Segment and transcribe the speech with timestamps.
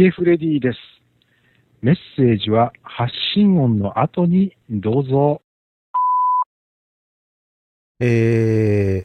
[0.00, 0.78] ヒゲフレディです。
[1.82, 5.42] メッセージは発信音の後にどうぞ。
[7.98, 9.04] え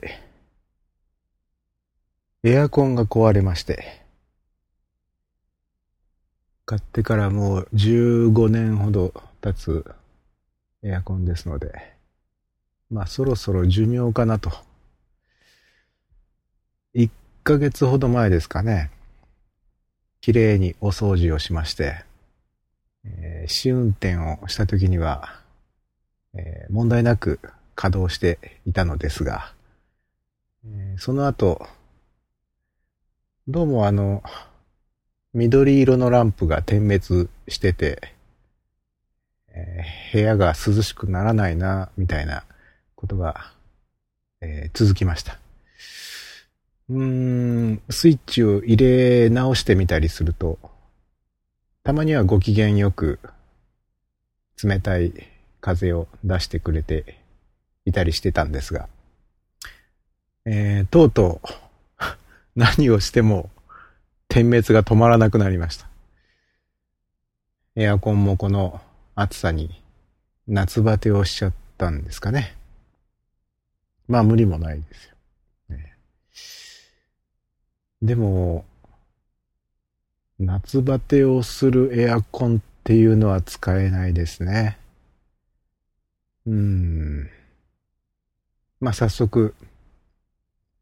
[2.46, 4.06] ー、エアコンが壊れまして、
[6.66, 9.84] 買ってからもう15年ほど経つ
[10.82, 11.74] エアコンですので、
[12.90, 14.50] まあそろそろ寿命かなと。
[16.94, 17.10] 1
[17.44, 18.92] ヶ月ほど前ですかね、
[20.26, 22.04] 綺麗にお掃除をしまして、
[23.04, 25.40] えー試運転をした時には、
[26.34, 27.40] えー問題なく
[27.76, 29.54] 稼働していたのですが、
[30.66, 31.68] えーその後、
[33.48, 34.24] どうもあの、
[35.36, 38.02] 緑色のランプが点滅してて、
[39.50, 42.46] えー部屋が涼しくならないな、みたいな
[42.96, 43.52] ことが、
[44.42, 45.45] えー続きました。
[46.90, 50.60] うん、スイッチを入れ直してみたりすると、
[51.84, 53.20] たまにはご機嫌よく
[54.64, 55.14] 冷たい
[55.62, 57.20] 風を出してくれて
[57.86, 58.88] いたりしてたんですが、
[60.46, 61.48] えーとうとう
[62.56, 63.50] 何をしても
[64.28, 65.88] 点滅が止まらなくなりました。
[67.76, 68.82] エアコンもこの
[69.16, 69.82] 暑さに
[70.48, 72.56] 夏バテをしちゃったんですかね。
[74.08, 75.16] まあ無理もないですよ。
[75.70, 75.98] ね
[78.02, 78.66] でも、
[80.38, 84.78] 夏バテをするエアコンっていうのは使えないですね。
[86.46, 87.30] うーん。
[88.82, 89.56] まあ、早速、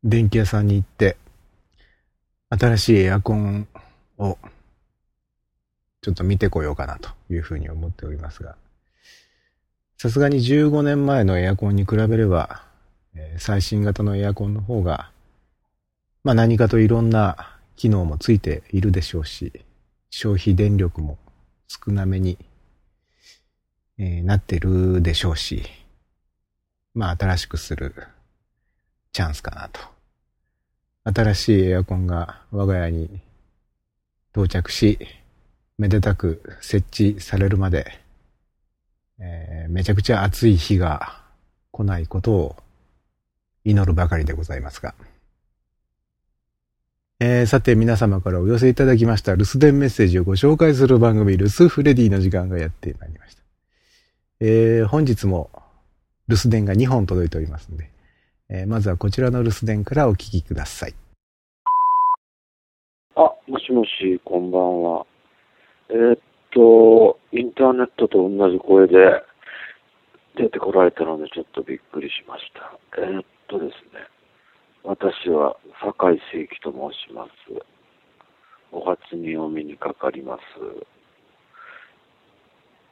[0.04, 1.18] 電気屋さんに行って、
[2.50, 3.68] 新しいエアコン
[4.18, 4.38] を、
[6.02, 8.56] ちょっと見てこようかなというふうに思っておりますが、
[9.98, 12.64] さすがに15年前のエアコンに比べれば、
[13.38, 15.13] 最新型のエアコンの方が、
[16.24, 19.52] まあ何かといろんな機能もついているでしょうし、
[20.10, 21.18] 消費電力も
[21.68, 22.38] 少なめに、
[23.98, 25.64] えーなってるでしょうし、
[26.94, 27.94] まあ新しくする
[29.12, 29.82] チャンスかなと。
[31.04, 33.20] 新しいエアコンが我が家に
[34.32, 35.00] 到着し、
[35.78, 38.00] めでたく設置されるまで、
[39.20, 41.22] えーめちゃくちゃ暑い日が
[41.72, 42.56] 来ないことを
[43.66, 44.96] 祈るばかりでございますが。
[47.26, 53.42] えーさて皆様からお寄せいただきました留守電メッセージをご紹介する番組留守フレディの時間がやってまいりました。
[54.42, 55.50] えー本日も
[56.28, 57.90] 留守電が2本届いておりますので、
[58.50, 60.96] えーまずはこちらの留守電からお聞きください。
[63.16, 65.06] あ、もしもし、こんばんは。
[65.92, 66.20] えーっ
[66.52, 68.96] と、インターネットと同じ声で
[70.36, 72.78] 出てこられたのでちょっとびっくりしました。
[73.02, 74.13] えーっとですね、
[74.86, 77.32] 私は酒井聖輝と申します。
[78.72, 80.42] お初にお目にかかります。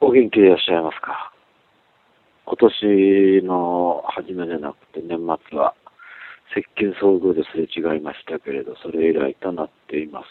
[0.00, 1.32] お元気でいらっしゃいますか？
[2.46, 5.18] 今年の初めでなくて年
[5.50, 5.74] 末は
[6.54, 10.26] 接近遭遇ですれ違いましたけれど、それ以来となっています。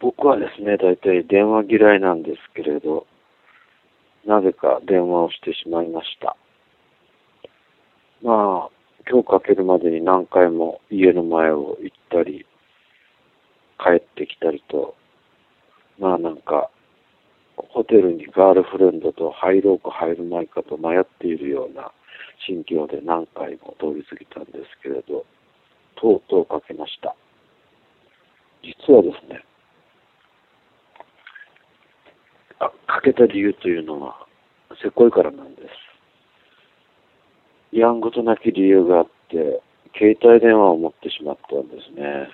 [0.00, 3.06] 僕はですね、大体電話嫌いなんですけれど、
[4.26, 6.36] なぜか電話をしてしまいました。
[8.22, 8.70] まあ、
[9.10, 12.44] 今日かけるまでに何回も家の前を行ったり、
[13.78, 14.94] 帰ってきたりと、
[15.98, 16.70] まあなんか、
[17.56, 21.92] ホテルにガールフレンドと入ろうか入るまいかと迷っているような
[22.46, 25.24] 心境で何回も通り過ぎたんですけれど、
[25.96, 27.14] とうとうかけました。
[28.62, 29.42] 実はですね、
[32.58, 34.26] あかけた理由というのは、
[34.82, 35.89] せこいからなんです。
[37.72, 39.62] やんごとなき理由があって、
[39.96, 42.28] 携帯電話を持ってしまったんですね。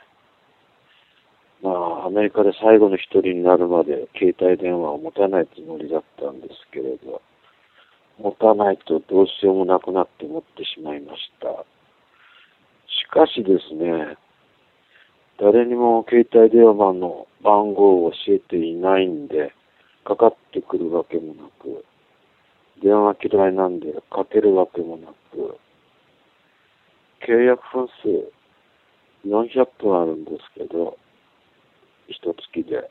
[1.62, 7.22] まあ、アメリカで最後の一人になるまで携帯電話を持たないつもりだったんですけれど、
[8.18, 11.48] 持たないとどうしようもなくなって持ってしまいました。
[12.88, 14.16] しかしですね、
[15.38, 19.52] 誰にも携帯電話の番号を教えていないんで、
[20.04, 21.84] かかってくるわけもなく、
[22.82, 25.58] 電話嫌いなんでかけるわけもなく、
[27.26, 28.32] 契約分数
[29.26, 30.96] 400分あるんですけど、
[32.08, 32.90] 一月で。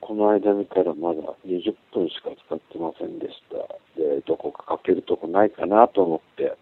[0.00, 3.56] この間見たらまだ20分しか使ってませんでした。
[4.00, 6.56] で、どこかかけるとこないかなと思って、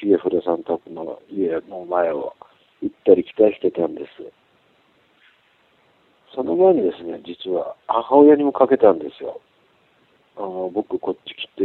[0.00, 2.34] ヒゲフレさん宅の家の前を
[2.82, 4.06] 行ったり来たりしてたんです。
[6.34, 9.40] その前にですね、実は母親にもかけたんですよ。
[10.36, 11.62] あの僕こっち来て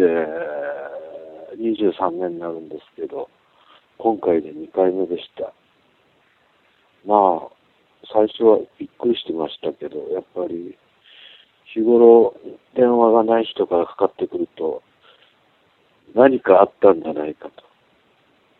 [1.58, 3.30] 23年になるんですけど、
[3.98, 5.54] 今回で2回目でした。
[7.06, 7.50] まあ、
[8.14, 10.78] 最初はびっくりしてましたけど、やっぱり
[11.74, 12.36] 日頃
[12.76, 14.84] 電話がない人からかかってくると、
[16.16, 17.64] 何かあったんじゃないかと。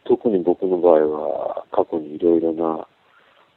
[0.06, 2.88] 特に僕の場合は過去にいろいろな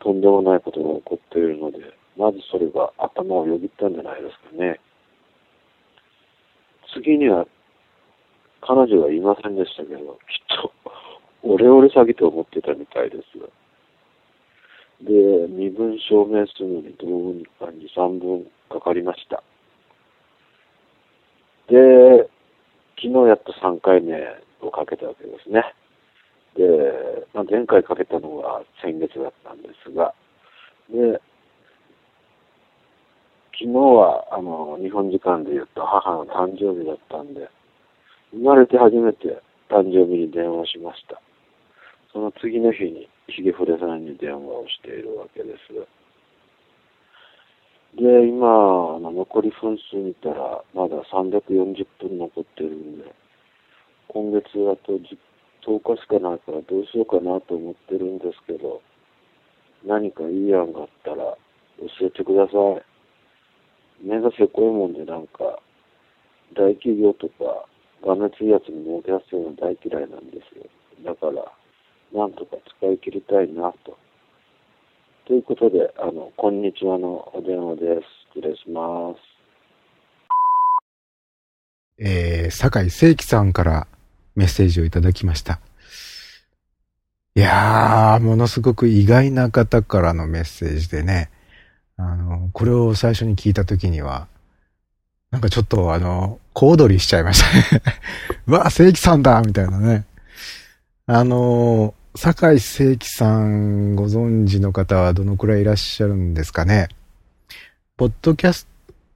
[0.01, 1.79] とんでもないことが起こっているので、
[2.17, 4.79] まずそれが頭をよぎったんじゃないですかね。
[6.95, 7.47] 次には
[8.61, 10.07] 彼女はいませんでしたけど、きっ
[10.63, 10.73] と
[11.43, 13.23] オレオレ詐欺と思ってたみたいです。
[15.05, 15.13] で、
[15.49, 19.43] 身分証明するのにどうにか2、3分かかりました。
[21.69, 22.29] で、
[22.97, 24.15] 昨日やっと3回目
[24.61, 25.65] をかけたわけですね。
[26.55, 30.15] で、まあ、前回かけたのは先月だったんですが、
[30.89, 31.21] で、
[33.63, 37.49] 昨日は、あの、日本時間で言うと母の誕生日だったんで、
[38.33, 39.39] 生まれて初めて
[39.71, 41.23] 誕生日に電話しました。
[42.13, 45.73] その次の日にヒゲフレさんに電話をしているわけです。
[47.95, 53.15] で、今、あの残り分数見たら、まだ340分残ってるんで、
[54.09, 55.17] 今月あと 10,
[55.63, 58.83] 10日しかないからどうしようかなと思ってるんですけど、
[59.87, 61.17] 何かいい案があったら
[61.79, 62.92] 教えてください。
[64.03, 65.61] 目がせこいもんでなんか、
[66.55, 67.67] 大企業とか、
[68.05, 70.67] がめついやつに儲けやすいの大嫌いなんですよ。
[71.05, 71.45] だから、
[72.13, 73.97] なんとか使い切りたいなと。
[75.27, 78.39] ということで、あの、こんにちはのお電話です。
[78.39, 79.33] 失礼します。
[81.99, 83.87] えー、酒井聖樹さんから
[84.35, 85.61] メッセージをいただきました。
[87.37, 91.31] いやー、ものすごく意外な方からのメッセージでね、
[92.11, 94.27] あの、これを最初に聞いたときには、
[95.31, 97.83] なんかちょっとあの、小躍りしちゃいましたね。
[98.47, 100.05] うわ、聖樹さんだみたいなね。
[101.07, 106.89] あの、酒井聖樹さんご存知の方はどのくらいいらっしゃるんですかね。
[107.97, 108.67] ポッドキャス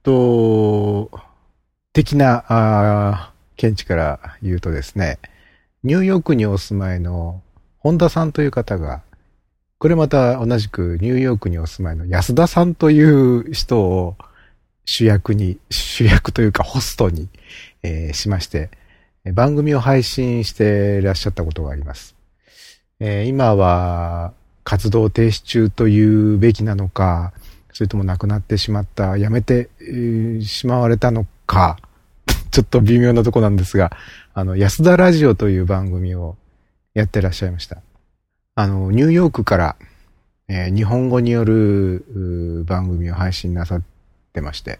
[0.01, 1.11] ト
[1.93, 5.19] 的な、あ見地から言うとですね、
[5.83, 7.41] ニューヨークにお住まいの
[7.79, 9.01] 本田さんという方が、
[9.79, 14.15] これまた同じくニューヨークにお住まいの安田さんという人を
[14.85, 17.27] 主役に、主役というかホストに、
[17.83, 18.71] えー、しまして、
[19.33, 22.15] 番組を配信していらっしゃったことがあります。
[22.99, 24.33] えー、今は
[24.63, 27.33] 活動停止中というべきなのか、
[27.71, 31.77] それとも亡くなってしまった、やめて、えー、しまわれたのか、
[32.49, 33.91] ちょっと微妙なとこなんですが、
[34.33, 36.35] あの、安田ラジオという番組を
[36.95, 37.81] やってらっしゃいました。
[38.59, 39.75] あの、ニューヨークから、
[40.47, 43.83] えー、日本語による番組を配信なさっ
[44.33, 44.79] てまして、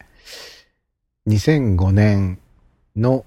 [1.27, 2.39] 2005年
[2.95, 3.23] の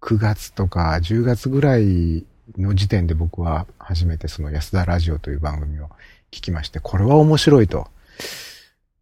[0.00, 2.24] 9月とか10月ぐらい
[2.56, 5.90] の時点で僕は初めてその安田ラジオという番組を
[6.30, 7.88] 聞きまして、これは面白いと。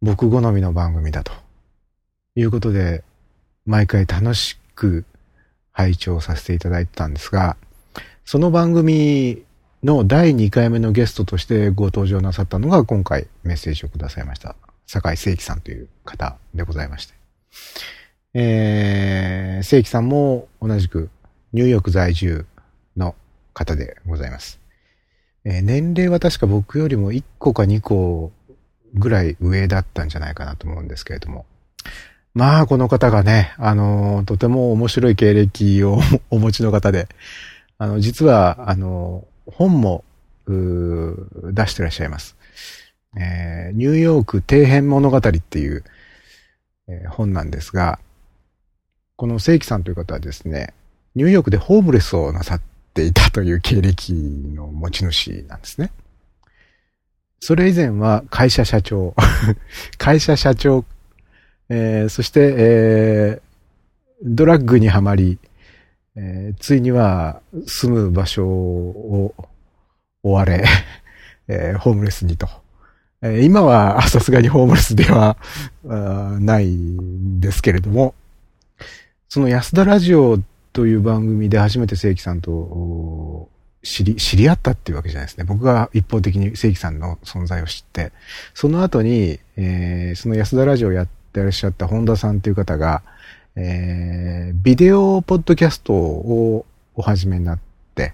[0.01, 1.31] 僕好みの番組だと。
[2.35, 3.05] いうことで、
[3.65, 5.05] 毎回楽しく
[5.71, 7.55] 拝聴させていただいてたんですが、
[8.25, 9.44] その番組
[9.85, 14.55] の第2回目のゲストとしてご登場なさったのが今回メッセージをくださいました。
[14.87, 17.13] 坂井聖樹さんという方でございまして。
[18.33, 21.11] えー、聖樹さんも同じく
[21.53, 22.47] ニューヨーク在住
[22.97, 23.13] の
[23.53, 24.59] 方でございます。
[25.45, 28.31] えー、年齢は確か僕よりも1個か2個
[28.95, 31.45] ぐらい上だったんじゃないかなと思うんですけれども。
[32.33, 35.99] まあ、この方がね、あの、とても面白い経歴を
[36.31, 37.07] お持ちの方で、
[37.77, 40.03] あの、実は、あの、本も、
[40.47, 42.35] 出してらっしゃいます。
[43.17, 45.83] えー、ニューヨーク底辺物語っていう、
[46.87, 47.99] えー、本なんですが、
[49.15, 50.73] この正規さんという方はですね、
[51.15, 52.61] ニューヨークでホームレスをなさっ
[52.93, 55.91] ていたという経歴の持ち主なんですね。
[57.39, 59.15] それ以前は会社社長、
[59.97, 60.83] 会社社長、
[61.69, 63.41] えー、そして、えー、
[64.23, 65.39] ドラッグにはまり、
[66.17, 69.33] えー、ついには住む場所を
[70.23, 70.63] 追われ、
[71.47, 72.47] えー、ホームレスにと。
[73.21, 75.37] えー、今はさすがにホームレスでは
[76.39, 78.13] ないんですけれども、
[79.29, 80.39] その安田ラジオ
[80.73, 83.49] という番組で初めて正規さんと
[83.83, 85.43] 知り、知り合ったっていうわけじゃないですね。
[85.43, 88.11] 僕が一方的に正規さんの存在を知って、
[88.53, 93.03] その後に、えー、その安田ラジオをやってらっしゃった本田さんという方が、
[93.55, 97.59] えー、ビデオポッドキャストをお始めになっ
[97.95, 98.13] て、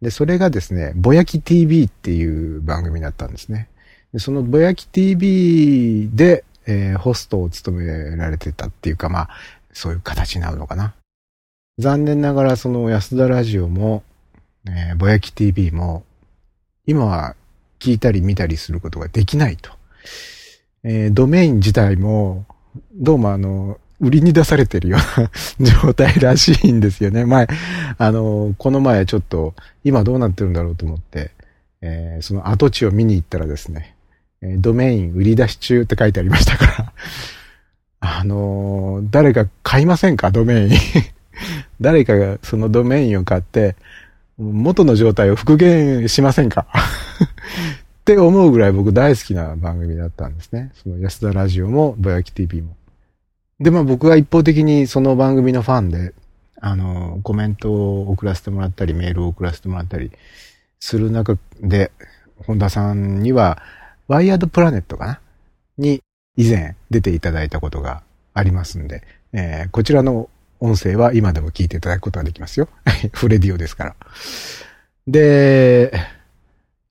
[0.00, 3.68] で、それがですね、ぼやき TV っていう番組だったんですね。
[4.12, 9.28] でそのぼやき TV で、えー、ホストを務められてたっていうか、まあ、
[9.72, 10.94] そういう形になるのかな。
[11.78, 14.02] 残念ながらその安田ラジオも、
[14.66, 16.04] えー、ぼやき TV も、
[16.86, 17.36] 今は
[17.78, 19.70] 聞いたり見たりすることができないと
[20.84, 22.44] えー、ドメイン自体も、
[22.92, 25.30] どうもあの、売りに出されてるような
[25.82, 27.24] 状態らしいんですよね。
[27.26, 27.46] 前、
[27.96, 29.54] あの、この前ちょっと、
[29.84, 31.30] 今どうなってるんだろうと思って、
[31.80, 33.94] えー、その跡地を見に行ったらですね、
[34.58, 36.92] ドメイン売り出し中って書いてありましたから
[38.18, 40.32] あの、誰か買いませんか？
[40.32, 40.70] ドメイン
[41.80, 43.76] 誰かがそのドメインを買って、
[44.38, 46.66] 元の状態を復元しませんか？
[48.00, 50.72] って思うぐらい僕大好きな番組だったんですね。
[50.82, 52.74] その安田ラジオも、ぼやき TV も。
[53.62, 56.14] で、まあ僕が一方的にその番組のファンで、
[56.60, 60.10] あの、コメントを送らせてもらったり、メールを送らせてもらったり
[60.80, 61.92] する中で、
[62.46, 63.62] 本田さんには、
[64.08, 65.20] ワイヤードプラネットかな
[65.78, 66.02] に
[66.36, 68.02] 以前出ていただいたことが
[68.34, 69.02] ありますんで、
[69.32, 70.28] えー、こちらの
[70.58, 72.68] 音声は今でも聞いていただくことができますよ。
[73.14, 73.96] フレディオですから。
[75.06, 75.92] で、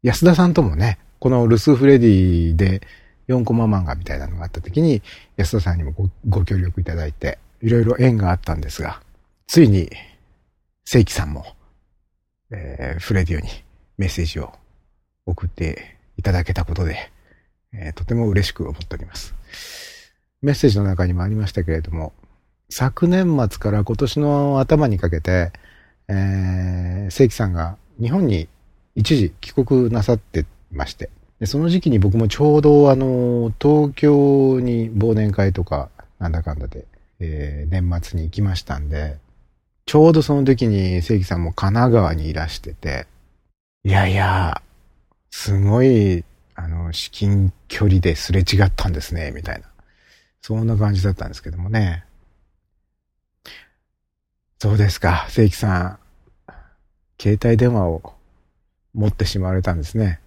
[0.04, 2.82] 安田さんともね、このルスフレディで
[3.28, 5.02] 4コマ漫画みたいなのがあった時に、
[5.38, 9.02] 安田さんにもごご協力いただいて、いろいろ縁があったんですが、
[9.48, 9.90] ついに、
[10.86, 11.46] 正規さんも、
[12.52, 13.48] えー、フレディオに
[13.98, 14.52] メッセージを
[15.26, 17.12] 送っていただけたことで、
[17.74, 19.34] えー、とても嬉しく思っております。
[20.42, 22.14] メッセージの中にもありましたけれども、
[22.70, 25.52] 昨年末から今年の頭にかけて、
[26.08, 28.48] えー、正規さんが日本に
[28.96, 31.10] 一時帰国なさってまして、
[31.42, 36.86] でその時期に僕もちょうどあの、東京に忘年会とか、なんだかんだで、
[37.20, 39.18] えー、年末に行きましたんで、
[39.88, 43.08] ちょうどその時に正規さんも神奈川にいらしてて、
[43.84, 44.62] いやいや、
[45.32, 49.68] すごい、あの、至近距離ですれ違ったんですね、みたいな。
[50.44, 52.06] そんな感じだったんですけどもね。
[54.60, 55.98] そうですか、正規さ
[56.48, 56.54] ん。
[57.20, 58.14] 携帯電話を
[58.94, 60.21] 持ってしまわれたんですね。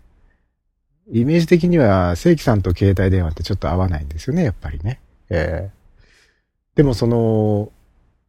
[1.13, 5.01] イメージ的には正規さんと携帯電話ってちょっと合わないんですよね、やっぱりね。
[5.31, 7.71] えー、でもその、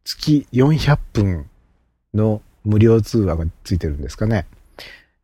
[0.04, 1.50] 月400分
[2.14, 4.46] の無料通話がついてるんですかね。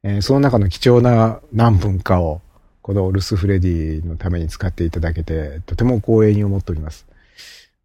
[0.02, 2.40] えー、その中の貴重な何分かを、
[2.80, 7.06] このルスフレディのために使っていただけて、とても光栄に思っております。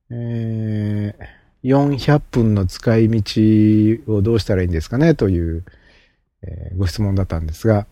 [0.10, 1.28] えー、
[1.64, 5.64] 400分の使い道をどうしたらいいんですかねという、
[6.42, 7.86] えー、ご質問だったんですが、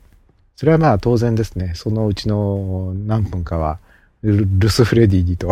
[0.56, 1.74] それはまあ当然ですね。
[1.76, 3.80] そのうちの何分かは
[4.24, 5.52] ル、スフレディにと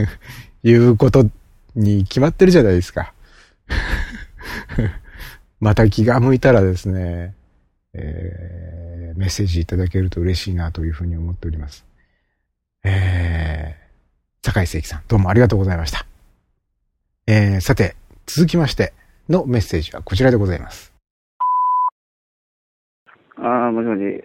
[0.62, 1.26] いうこと
[1.74, 3.12] に決まってるじゃないですか。
[5.58, 7.34] また気が向いたらですね、
[7.94, 11.84] えー、メッセージいただけると嬉しいなというふうに思っております。
[12.84, 16.06] えー、坂井正樹さん、どうもありがとうございました。
[17.26, 18.92] えー、さて、続きまして
[19.28, 20.95] のメッセージはこちらでございます。
[23.38, 24.24] ああ、もしもし、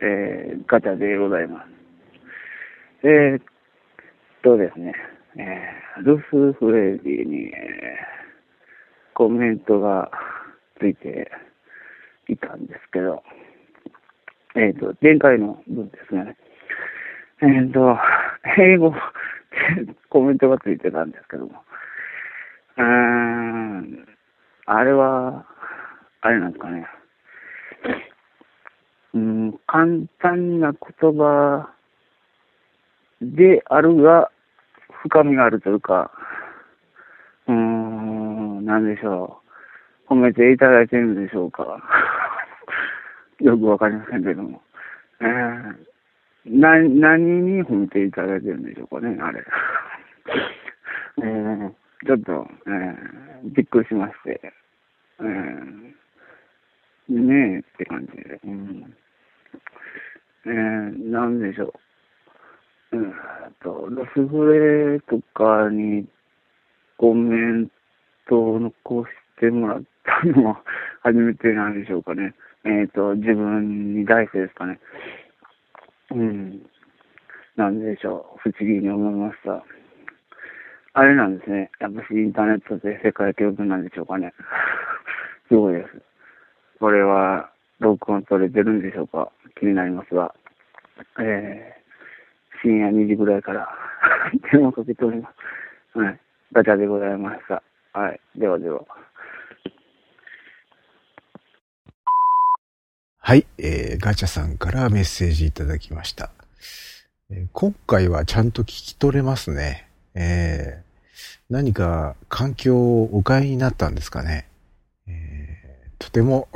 [0.00, 3.06] えー、ガチャでございます。
[3.06, 3.42] えー、っ
[4.42, 4.94] とですね、
[5.36, 10.10] えー、ルスフレディに、えー、コメントが
[10.78, 11.30] ついて、
[12.32, 13.22] いたんですけど、
[14.54, 16.36] えっ、と、前回の分ですね、
[17.42, 17.98] えっ、と、
[18.58, 18.94] 英語、
[20.08, 21.64] コメントがついてたんですけども、
[22.76, 24.08] うーん、
[24.66, 25.44] あれは、
[26.20, 26.86] あれなんですかね、
[29.12, 29.86] うん、簡
[30.20, 31.68] 単な言葉
[33.20, 34.30] であるが、
[35.02, 36.10] 深みがあるというか、
[37.48, 39.40] うん、なんでしょ
[40.08, 40.12] う。
[40.12, 41.64] 褒めていただいてるんでしょうか。
[43.40, 44.62] よくわかりませんけども。
[45.20, 45.76] えー、
[46.46, 49.44] な、何に褒めていただいてるんでしょうかね、あれ。
[51.22, 51.72] えー、
[52.06, 54.40] ちょっと、えー、びっくりしまして。
[55.20, 55.89] えー、
[57.10, 58.40] ねえって感じで。
[58.44, 58.94] うん、
[60.46, 61.74] えー、なんでしょ
[62.92, 62.96] う。
[62.96, 63.14] うん
[63.62, 66.06] と、ロスフレとかに
[66.96, 67.70] コメン
[68.28, 70.62] トを残してもらったのは
[71.02, 72.34] 初めてなんでしょうかね。
[72.64, 74.78] えっ、ー、と、自分に対してですかね。
[76.10, 76.62] うん。
[77.56, 78.50] なんでしょう。
[78.50, 79.64] 不思議に思いました。
[80.92, 81.70] あれなんですね。
[81.80, 84.32] やっぱしインターネットで世界記録なんでしょうかね。
[85.48, 86.09] すごいです。
[86.80, 89.30] これは、録音取れてるんでしょうか？
[89.58, 90.34] 気になりますが。
[91.18, 93.68] えー、深夜2時ぐらいから
[94.52, 95.30] 電話かけておりま
[95.92, 95.98] す。
[95.98, 96.20] はい。
[96.52, 97.62] ガチャでございました。
[97.92, 98.20] はい。
[98.34, 98.80] ではでは。
[103.18, 106.30] はい、えー、ガチャさんからメッセージいただきました。
[107.30, 109.88] えー、今回はちゃんと聞き取れますね。
[110.14, 114.49] えー、何か環境をお変えになったんですかね？
[116.00, 116.48] とても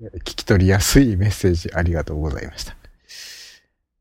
[0.00, 2.76] 聞き取りやすいメッセージありがとうございました。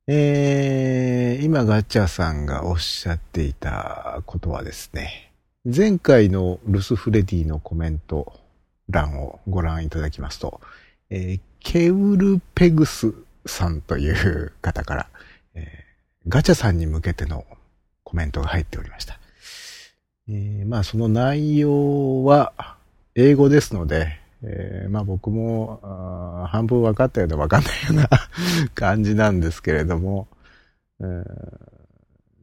[0.08, 5.32] えー、今ガチャさんがおっしゃっていたことはですね、
[5.64, 8.34] 前回のルスフレディのコメント
[8.90, 10.60] 欄をご覧いただきますと、
[11.10, 13.14] えー、ケウルペグス
[13.46, 15.08] さんという方から、
[15.56, 17.46] えー、ガチャさんに向けての
[18.04, 19.18] コメントが入っておりました。
[20.28, 22.52] えー、まあその内容は
[23.16, 25.80] 英語ですので、えー、まあ僕も
[26.50, 28.10] 半分分かったような分かんないような
[28.74, 30.28] 感じなんですけれども、
[31.00, 31.26] えー、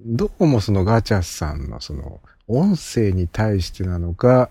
[0.01, 4.51] どうもそのガチャさんのその音声に対してなのか、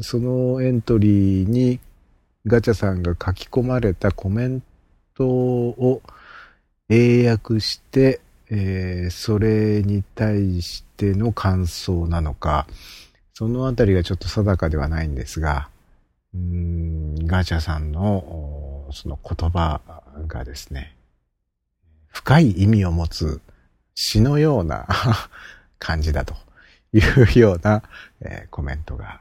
[0.00, 1.80] そのエントリーに
[2.46, 4.62] ガチャさんが書き込まれたコメン
[5.14, 6.02] トを
[6.88, 8.20] 英訳して、
[8.50, 12.66] えー、それに対しての感想なのか、
[13.32, 15.69] そのあたりがちょっと定かではないんですが、
[16.34, 19.80] うんガチャさんのその言葉
[20.26, 20.96] がですね、
[22.08, 23.40] 深い意味を持つ
[23.94, 24.86] 詩のような
[25.78, 26.34] 感じだと
[26.92, 27.00] い
[27.36, 27.82] うような、
[28.20, 29.20] えー、コメントが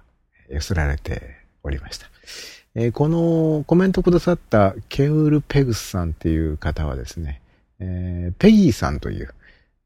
[0.50, 2.08] 寄せられておりました。
[2.76, 7.42] えー、このコメントくださったケウル・ペグスさんっていう方はですね、
[7.80, 9.34] えー、ペギーさんという、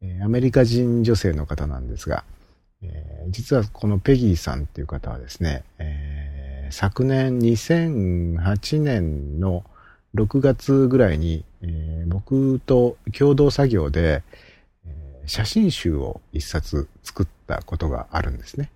[0.01, 2.23] え、アメリカ人女性の方なんですが、
[2.81, 6.22] え、実はこのペギーさんっていう方はですね、え、
[6.73, 9.63] 昨年2008年の
[10.15, 14.23] 6月ぐらいに、えー、僕と共同作業で、
[14.87, 18.71] えー、写真集を一冊作ったことがあるんですね。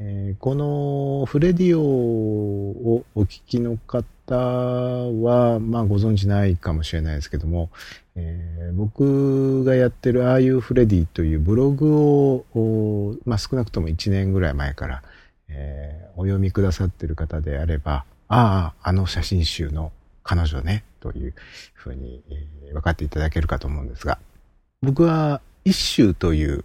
[0.00, 7.70] えー、このフレディオをお聞きの方は、まあご存知ないかもしれないですけども、
[8.16, 15.02] えー、僕がやってるああいうフレディというブログを、まあ少なくとも1年ぐらい前から、
[15.48, 19.92] えー、お読みくださってる方であれば、ああ、あの写真集の
[20.22, 21.34] 彼女ね、という
[21.74, 24.18] ふうに、えー、分かっていただけるかと思うんですが、
[24.82, 26.64] 僕は一周という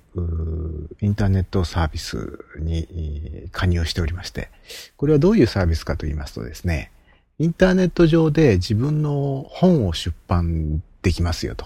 [1.01, 4.49] インターネットサービスに加入しておりまして、
[4.95, 6.91] これはどういうサービスかと言いますとですね、
[7.39, 11.65] インターネット上で自分の本を出版できますよと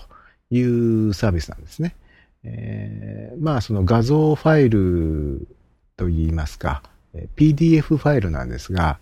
[0.49, 1.95] いうサービスなんですね。
[2.43, 5.47] えー、まあその画像ファイル
[5.97, 6.83] と言いますか、
[7.35, 8.99] PDF ファイルなんですが、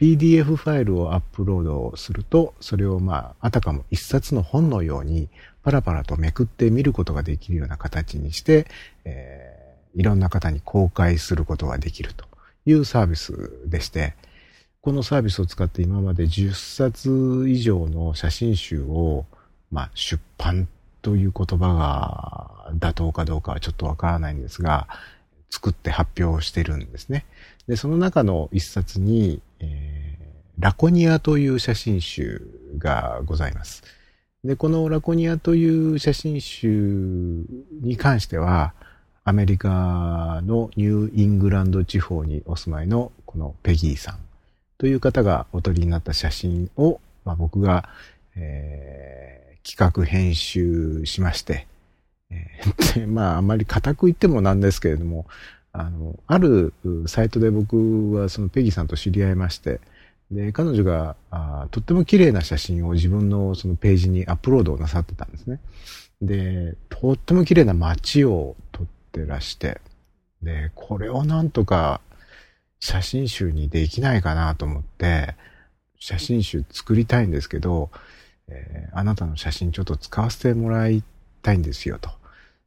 [0.00, 5.28] PDF ファイルをアップロードすると、それをまあ、あたかも一冊の本のように
[5.62, 8.66] パラパラとめくって見ることができるような形にして、
[9.04, 12.26] えー、いろんな方に公開することができると
[12.66, 14.14] いうサービスでして、
[14.82, 19.24] このサービスを使って今まで10冊以上の写真集を、
[19.70, 20.68] まあ、出版
[21.00, 24.88] という言葉が妥当かどうかはちょっとわからないんですが、
[25.48, 27.24] 作って発表してるんですね。
[27.66, 32.46] で、その中の一冊に、えー、ラコニアという写真集
[32.78, 33.82] がございます。
[34.44, 37.46] で、このラコニアという写真集
[37.80, 38.74] に関しては、
[39.26, 44.18] アメリカのニューイングランド地方にお住まいのこのペギーさん
[44.76, 47.88] という方がお撮りになった写真を、まあ、僕が、
[48.36, 51.66] えー、企画編集しまして、
[52.28, 55.26] えー、 まああんまり固く言ってもなんですけれども、
[55.76, 56.72] あの、ある
[57.06, 59.80] サイトで僕はそのペギさんと知り合いまして、
[60.30, 65.58] で、彼女があとっても綺麗な写真を自分のそのページにアップロードをなさってたんですね。
[66.22, 69.80] で、とっても綺麗な街を撮ってらして、
[70.42, 72.00] で、これをなんとか
[72.78, 75.34] 写真集にできないかなと思って、
[75.98, 77.90] 写真集作りたいんですけど、
[78.46, 81.02] えー、あなたの写真ちょっと使わせてもらい
[81.42, 82.10] たいんですよと。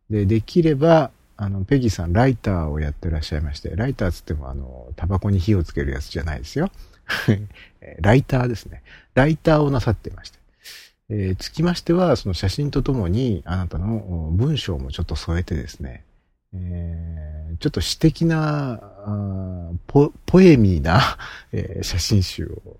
[0.10, 6.72] で、できれば、あの、ペギさんライターをやってらっしゃいまして、ライターつってもあの、タバコに火をつけるやつじゃないですよ。
[8.02, 8.82] ライターですね。
[9.14, 10.40] ライターをなさっていまして。
[11.10, 16.04] えー、つきましては、その写真とともに、あなたの文章もちょっと添えてですね、
[16.54, 18.82] えー、ちょっと詩的な、
[19.88, 21.18] ポポエミーな、
[21.54, 22.78] えー、写真集を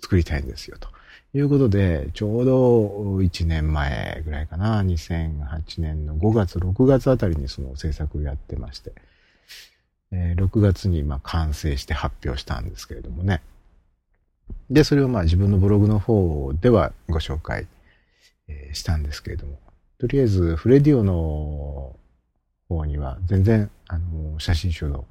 [0.00, 0.88] 作りたいんですよ、と
[1.34, 2.88] いうことで、ちょうど
[3.18, 8.92] 1年前ぐらいかな、2008年の5月、6月あたりにその制作をやってまして、
[10.10, 13.42] えー、6月にま完成して発表したんですけれどもね。
[14.70, 17.66] で、それをまあ自分のブログの方ではご紹介、
[18.48, 19.58] えー、したんですけれども、
[19.98, 21.94] とりあえずフレディオの
[22.68, 25.04] 方には全然、あの、写真集の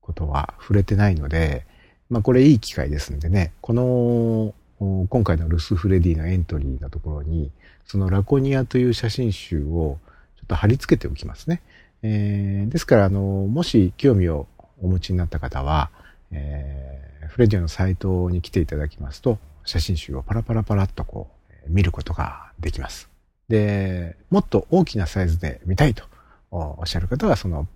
[0.00, 1.66] ことは触れてないので、
[2.08, 7.50] まあこれいい機会ですんでね、この、今回のルス・フレディのエントリーのところに、
[7.84, 9.98] そのラコニアという写真集を
[10.36, 11.60] ちょっと貼り付けておきますね。
[12.02, 14.46] えー、ですから、あの、もし興味を
[14.80, 15.90] お持ちになった方は、
[16.32, 21.28] えー、フレディのサイトに来ていただきますと、写真集をパラパラパラっとこ
[21.68, 23.10] う、見ることができます。
[23.48, 26.04] で、もっと大きなサイズで見たいと
[26.50, 27.68] おっしゃる方は、その、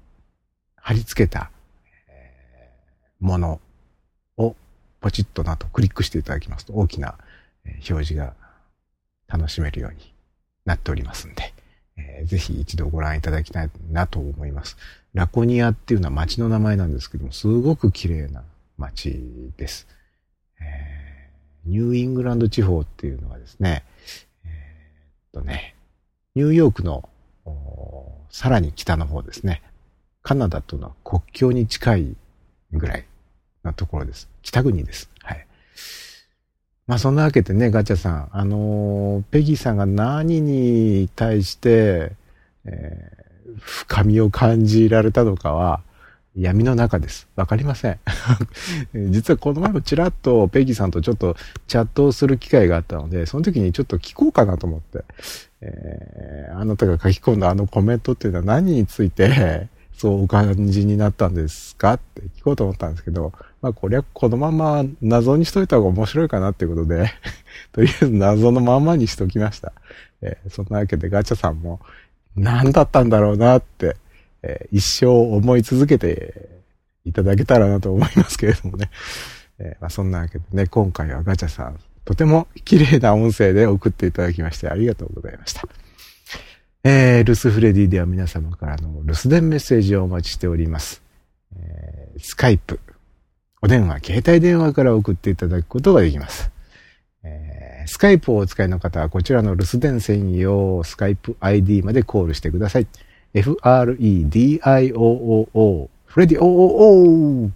[0.77, 1.51] 貼り付けた、
[2.09, 2.71] え
[3.21, 3.61] もの
[4.39, 4.57] を
[5.05, 7.17] ポチッとなとクリックしていただきますと大きな
[7.67, 8.33] 表示が
[9.29, 10.15] 楽しめるように
[10.65, 11.53] なっておりますんで、
[11.99, 14.79] えーぜひ一度ご覧いただきたいなと思います。
[15.13, 18.45] ラコニアっていうのは街の名前なんですけども、すごく綺麗な
[18.79, 19.21] 街
[19.59, 19.87] です。
[20.59, 23.85] えーニューイングランド地方っていうのはですね、
[24.47, 25.75] えーっとね、
[26.35, 27.11] ニューヨークの
[28.31, 29.61] さらに北の方ですね、
[30.23, 32.17] カナダとの国境に近い
[32.73, 33.05] ぐらい
[33.65, 34.29] のところです。
[34.43, 35.11] 北国です。
[35.23, 35.47] はい。
[36.87, 42.13] まあそんなわけでね、ガチャさん、あのーペギーさんが何に対して、
[42.65, 43.25] えー
[43.61, 45.81] 深みを感じられたのかは
[46.37, 47.29] 闇の中です。
[47.37, 47.99] わかりません。
[49.13, 51.37] 実はこの前もちらっとペギーさんとちょっと
[51.69, 55.05] チャットをする機会があったので、その時にちょっと聞こうかなと思って、
[55.61, 63.33] えーあなたが書き込んだあのコメントっていうのは何について そうお感じになったんですかって聞こうと思ったんですけど、
[63.65, 67.11] まあこれはこのまま謎にしといた方が面白いかなってことで、
[67.73, 69.73] とりあえず謎のまんまにしときました。
[70.21, 71.81] えーそんなわけでガチャさんも
[72.37, 73.97] 何だったんだろうなって、
[74.43, 76.51] えー一生思い続けて
[77.07, 78.91] いただけたらなと思いますけれどもね。
[79.59, 85.67] えーまあ、そんなわけでね、今回はガチャさん、とても綺麗な音声で送っていただきましてありがとうございました。
[86.83, 91.01] えー、ルスフレディでは皆様からの留守電メッセージをお待ちしております。
[91.57, 92.79] えー、スカイプ、
[93.65, 96.51] お電話、携帯電話から送っていただくことができます。
[97.23, 102.87] えー、スカイプをお使いの方はこちらの留守電専用スカイプ ID までコールしてください。
[103.33, 103.89] F-R-E-D-I-O-O-O
[106.05, 107.51] フレディ OOO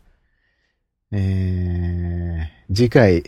[1.12, 3.23] えー次回、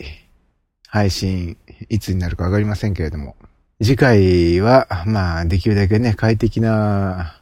[0.88, 1.56] 配信、
[1.88, 3.36] いつになるかわかりませんけれども、
[3.80, 7.40] 次回は、まあ、できるだけね、快適な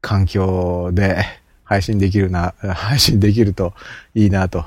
[0.00, 1.24] 環境で
[1.62, 3.74] 配信できるな、配信できると
[4.14, 4.64] いいなと。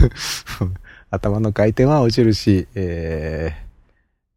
[1.10, 3.69] 頭の回転は落ちるし、えー、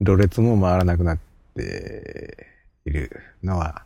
[0.01, 1.19] ろれつも回らなくなっ
[1.55, 2.47] て
[2.85, 3.85] いるのは、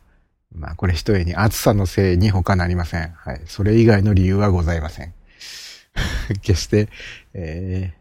[0.52, 3.10] まあ、これ一重に暑さのせいに他なりません。
[3.10, 3.42] はい。
[3.46, 5.14] それ以外の理由はございません。
[6.42, 6.88] 決して、
[7.34, 7.92] え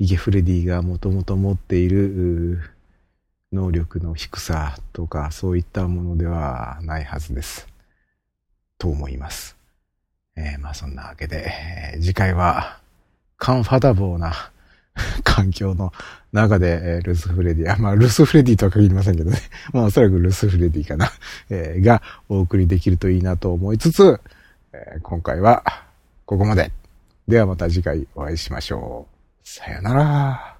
[0.00, 2.60] ー、ヒゲフレディがもともと持っている
[3.52, 7.68] 能力の低さとかそういったものではないはずです。
[8.78, 9.56] と思います。
[10.36, 11.52] えーまあそんなわけで、
[11.94, 12.80] えー次回は
[13.36, 14.51] カンファタボーな
[15.24, 15.92] 環境の
[16.32, 19.38] 中で、えールスフレディ、あ、まあルスフレディとは限りませんけどね。
[19.72, 21.10] まあおそらくルスフレディかな、
[21.50, 24.20] えーがお送りできるといいなと思いつつ、
[24.72, 25.64] えー今回は
[26.26, 26.72] ここまで。
[27.28, 29.06] ではまた次回お会いしましょ
[29.44, 29.48] う。
[29.48, 30.51] さよなら。